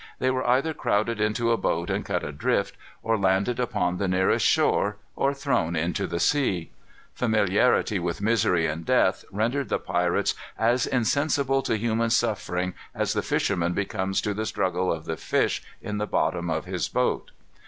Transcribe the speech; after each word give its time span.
They 0.17 0.31
were 0.31 0.47
either 0.47 0.73
crowded 0.73 1.21
into 1.21 1.51
a 1.51 1.57
boat 1.57 1.91
and 1.91 2.03
cut 2.03 2.23
adrift, 2.23 2.75
or 3.03 3.19
landed 3.19 3.59
upon 3.59 3.97
the 3.99 4.07
nearest 4.07 4.43
shore, 4.47 4.97
or 5.15 5.31
thrown 5.31 5.75
into 5.75 6.07
the 6.07 6.19
sea. 6.19 6.71
Familiarity 7.13 7.99
with 7.99 8.19
misery 8.19 8.65
and 8.65 8.83
death 8.83 9.23
rendered 9.31 9.69
the 9.69 9.77
pirates 9.77 10.33
as 10.57 10.87
insensible 10.87 11.61
to 11.61 11.77
human 11.77 12.09
suffering 12.09 12.73
as 12.95 13.13
the 13.13 13.21
fisherman 13.21 13.73
becomes 13.73 14.21
to 14.21 14.33
the 14.33 14.47
struggles 14.47 14.97
of 14.97 15.05
the 15.05 15.17
fish 15.17 15.61
in 15.83 15.99
the 15.99 16.07
bottom 16.07 16.49
of 16.49 16.65
his 16.65 16.89
boat. 16.89 17.29